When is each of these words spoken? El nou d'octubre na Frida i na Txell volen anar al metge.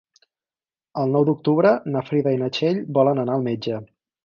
El 1.01 1.13
nou 1.15 1.27
d'octubre 1.27 1.75
na 1.97 2.03
Frida 2.09 2.35
i 2.37 2.41
na 2.41 2.51
Txell 2.57 2.83
volen 2.99 3.25
anar 3.27 3.39
al 3.39 3.49
metge. 3.53 3.87